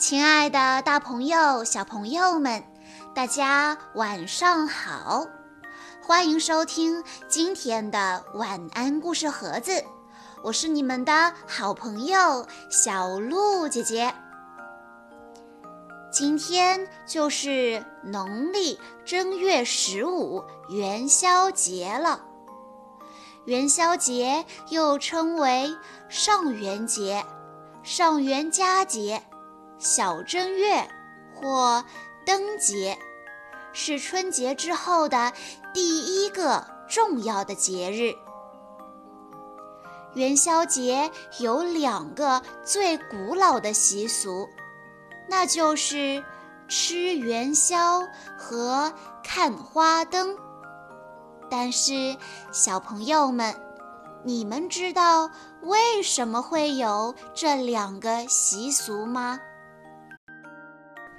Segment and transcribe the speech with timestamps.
[0.00, 2.64] 亲爱的，大朋友、小朋友们，
[3.14, 5.26] 大家晚上好！
[6.02, 9.84] 欢迎收听今天的晚安故事盒子，
[10.42, 14.14] 我是你们的好朋友小鹿姐姐。
[16.10, 22.22] 今天就是农历正月十五元宵节了。
[23.44, 25.70] 元宵节又称为
[26.08, 27.22] 上元节、
[27.82, 29.22] 上元佳节。
[29.80, 30.86] 小正月
[31.34, 31.82] 或
[32.26, 32.98] 灯节
[33.72, 35.32] 是春节之后的
[35.72, 38.14] 第一个重要的节日。
[40.14, 44.46] 元宵节有两个最古老的习俗，
[45.28, 46.22] 那就是
[46.68, 48.92] 吃元宵和
[49.24, 50.36] 看花灯。
[51.48, 52.16] 但是，
[52.52, 53.54] 小朋友们，
[54.24, 55.30] 你们知道
[55.62, 59.40] 为什么会有这两个习俗吗？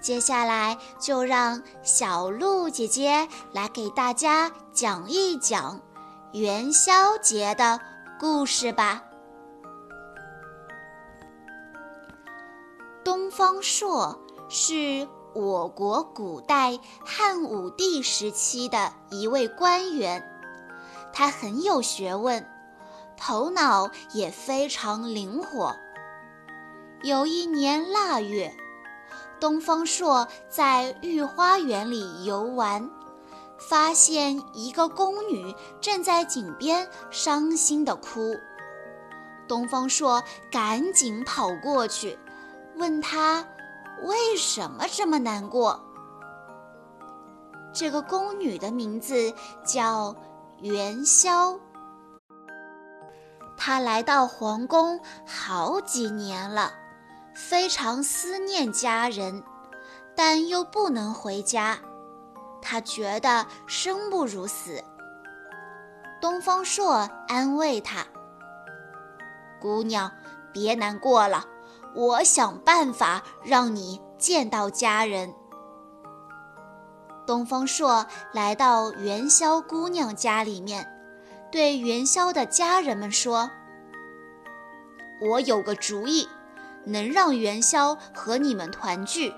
[0.00, 5.78] 接下来就让小鹿姐姐来给大家讲一讲
[6.32, 7.78] 元宵节的
[8.18, 9.02] 故事吧。
[13.04, 20.26] 东方朔是我国古代汉武帝时期的一位官员，
[21.12, 22.48] 他很有学问，
[23.18, 25.76] 头脑也非常灵活。
[27.02, 28.54] 有一年腊月。
[29.40, 32.90] 东方朔在御花园里游玩，
[33.58, 38.36] 发现一个宫女正在井边伤心地哭。
[39.48, 42.18] 东方朔赶紧跑过去，
[42.76, 43.44] 问她
[44.02, 45.80] 为什么这么难过。
[47.72, 49.32] 这个宫女的名字
[49.64, 50.14] 叫
[50.60, 51.58] 元宵。
[53.56, 56.74] 她来到皇宫好几年了。
[57.34, 59.42] 非常思念家人，
[60.14, 61.78] 但又不能回家，
[62.60, 64.82] 他觉得生不如死。
[66.20, 68.04] 东方朔安慰他
[69.58, 70.12] ：“姑娘，
[70.52, 71.46] 别难过了，
[71.94, 75.32] 我想办法让你见到家人。”
[77.26, 80.86] 东方朔来到元宵姑娘家里面，
[81.50, 83.50] 对元宵的家人们说
[85.22, 86.28] ：“我有个主意。”
[86.84, 89.34] 能让元宵和你们团聚。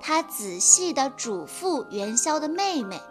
[0.00, 3.02] 他仔细地嘱咐元宵的妹妹，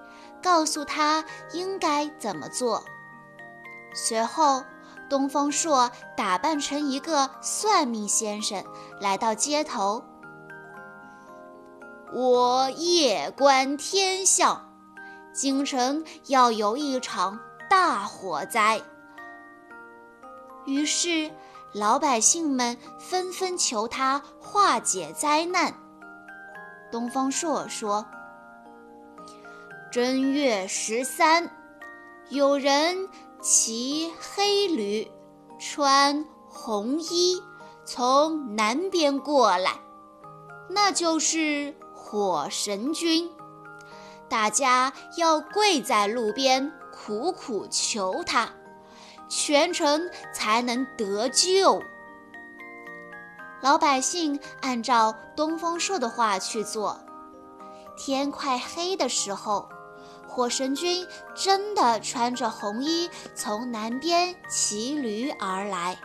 [0.42, 2.84] 告诉她应该怎么做。
[3.94, 4.64] 随后，
[5.10, 8.64] 东方朔打扮成一个算命先生，
[9.00, 10.04] 来到街头。
[12.14, 14.70] 我夜观天象，
[15.34, 17.40] 京城要有一场
[17.70, 18.82] 大火灾。
[20.66, 21.30] 于是。
[21.74, 25.74] 老百姓们纷纷求他化解灾难。
[26.92, 28.06] 东方朔说
[29.92, 31.52] ：“正月十三，
[32.30, 33.10] 有人
[33.42, 35.12] 骑黑驴，
[35.60, 37.44] 穿红衣，
[37.86, 39.74] 从南边过来，
[40.70, 43.30] 那就是火神君。
[44.30, 48.50] 大家要跪在路边，苦苦求他。”
[49.30, 51.82] 全城才能得救。
[53.62, 57.00] 老百姓按照东方朔的话去做。
[57.98, 59.68] 天快黑的时候，
[60.28, 65.98] 火神君真的穿着红衣从南边骑驴而来。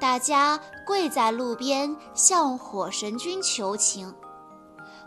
[0.00, 4.12] 大家跪在路边向火神君求情。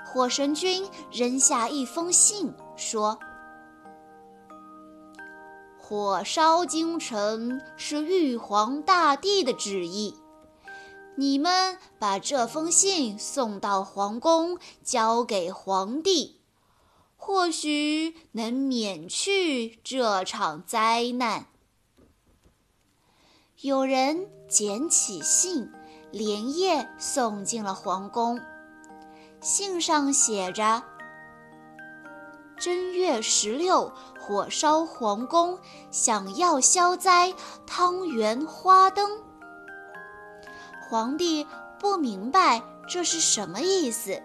[0.05, 3.19] 火神君扔下一封信，说。
[5.87, 10.15] 火烧京城是玉皇大帝的旨意，
[11.15, 16.41] 你们把这封信送到皇宫，交给皇帝，
[17.15, 21.45] 或许能免去这场灾难。
[23.61, 25.71] 有人捡起信，
[26.11, 28.41] 连夜送进了皇宫。
[29.39, 30.81] 信上写着
[32.57, 33.91] ：“正月十六。”
[34.27, 35.59] 火烧皇宫，
[35.91, 37.31] 想要消灾，
[37.67, 39.21] 汤圆花灯。
[40.89, 41.45] 皇帝
[41.79, 44.19] 不明白这是什么意思，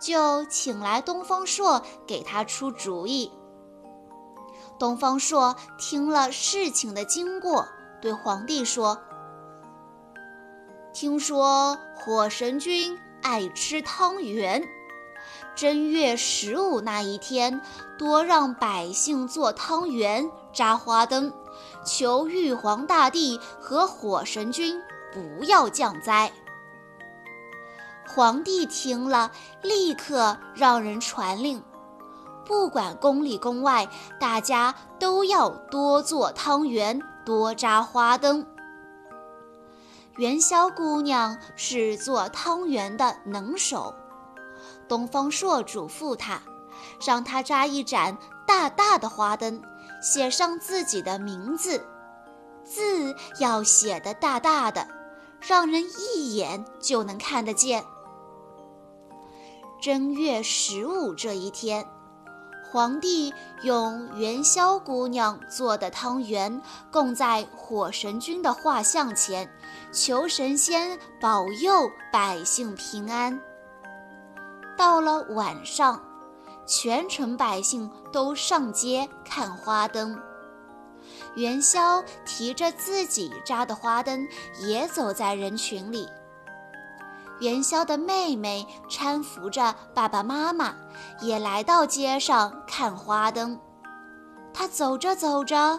[0.00, 3.30] 就请来东方朔给他出主意。
[4.78, 7.68] 东方朔听了事情的经过，
[8.00, 8.98] 对皇帝说
[10.94, 14.66] ：“听说火神君爱吃汤圆。”
[15.54, 17.60] 正月十五那一天，
[17.98, 21.32] 多让百姓做汤圆、扎花灯，
[21.84, 24.80] 求玉皇大帝和火神君
[25.12, 26.32] 不要降灾。
[28.06, 29.30] 皇帝听了，
[29.62, 31.62] 立刻让人传令，
[32.44, 33.88] 不管宫里宫外，
[34.18, 38.46] 大家都要多做汤圆，多扎花灯。
[40.16, 43.94] 元宵姑娘是做汤圆的能手，
[44.90, 46.42] 东方朔嘱咐他，
[47.06, 49.62] 让他扎一盏大大的花灯，
[50.02, 51.86] 写上自己的名字，
[52.64, 54.88] 字要写得大大的，
[55.40, 57.84] 让人一眼就能看得见。
[59.80, 61.86] 正月十五这一天，
[62.72, 63.32] 皇帝
[63.62, 66.60] 用元宵姑娘做的汤圆
[66.90, 69.48] 供在火神君的画像前，
[69.92, 73.40] 求神仙保佑百姓平安。
[74.80, 76.00] 到了晚上，
[76.66, 80.18] 全城百姓都上街看花灯，
[81.34, 84.26] 元宵提着自己扎的花灯，
[84.62, 86.08] 也走在人群里。
[87.40, 90.74] 元宵的妹妹搀扶着爸爸妈妈，
[91.20, 93.60] 也来到街上看花灯。
[94.54, 95.78] 她走着走着，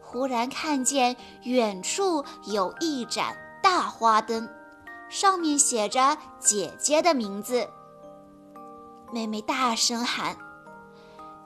[0.00, 4.48] 忽然看见远处有一盏大花灯，
[5.08, 7.68] 上面写着姐姐的名字。
[9.12, 10.36] 妹妹大声喊：“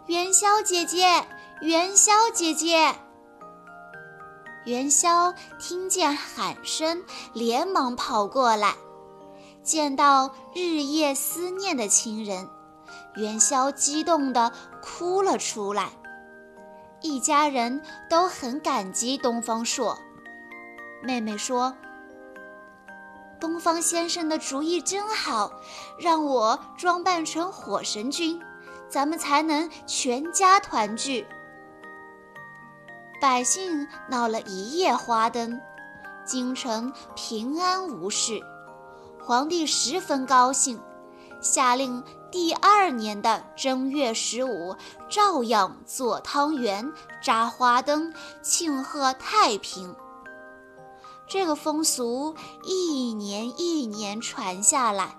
[0.07, 1.27] 元宵姐姐，
[1.61, 2.95] 元宵姐姐！”
[4.65, 7.03] 元宵听见喊声，
[7.33, 8.75] 连忙跑过来。
[9.63, 12.49] 见到日夜思念的亲人，
[13.17, 14.53] 元宵激动地
[14.83, 15.91] 哭了出来。
[17.03, 19.99] 一家人都很感激东方朔。
[21.03, 21.75] 妹妹说
[23.41, 25.51] ：“东方先生的主意真好，
[25.99, 28.41] 让我装扮成火神君，
[28.89, 31.27] 咱们才能全家团聚。”
[33.21, 35.61] 百姓闹了一夜花灯，
[36.25, 38.41] 京城平安无事。
[39.23, 40.81] 皇帝十分高兴，
[41.41, 44.75] 下令第二年的正月十五
[45.09, 46.91] 照样做汤圆、
[47.23, 48.13] 扎花灯，
[48.43, 49.95] 庆贺太平。
[51.31, 52.35] 这个风俗
[52.65, 55.17] 一年一年传下来，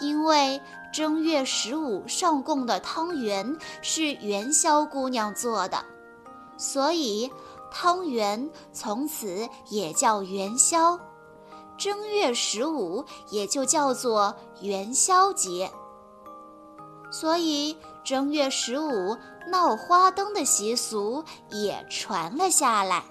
[0.00, 0.58] 因为
[0.94, 5.84] 正月十五上供的汤圆是元宵姑娘做的，
[6.56, 7.30] 所以
[7.70, 10.98] 汤圆从此也叫元宵。
[11.76, 15.70] 正月十五也就叫做元宵节，
[17.10, 19.18] 所以正月十五
[19.48, 23.04] 闹花灯的习俗也传了下来。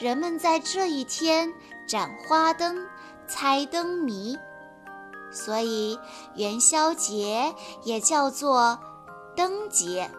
[0.00, 1.52] 人们在这一天
[1.86, 2.86] 展花灯、
[3.26, 4.38] 猜灯谜，
[5.32, 5.98] 所以
[6.36, 7.52] 元宵节
[7.82, 8.78] 也叫做
[9.36, 10.10] 灯节。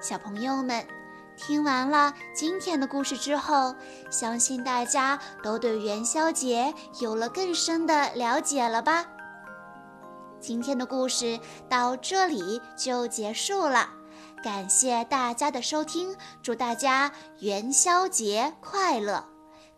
[0.00, 0.86] 小朋友们。
[1.40, 3.72] 听完了今天的故事之后，
[4.10, 9.06] 相信大家都对元宵节有了更深的了解了吧？
[10.40, 11.38] 今天的故事
[11.68, 13.88] 到这里就结束了，
[14.42, 19.24] 感谢大家的收听，祝大家元宵节快乐！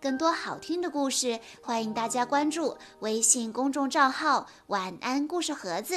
[0.01, 5.95] 更多好听的故事，欢迎大家关注微信公众账号“晚安故事盒子”。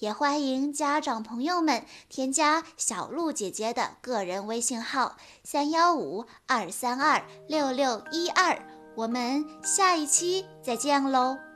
[0.00, 8.60] 也欢迎家长朋友们添加小鹿姐姐的个人微信号三幺五二三二六六一二，
[8.96, 11.53] 我们下一期再见喽。